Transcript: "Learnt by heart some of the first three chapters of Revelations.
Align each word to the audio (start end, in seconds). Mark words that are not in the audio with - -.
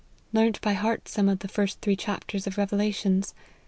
"Learnt 0.33 0.59
by 0.61 0.73
heart 0.73 1.07
some 1.07 1.29
of 1.29 1.37
the 1.45 1.47
first 1.47 1.79
three 1.81 1.95
chapters 1.95 2.47
of 2.47 2.57
Revelations. 2.57 3.35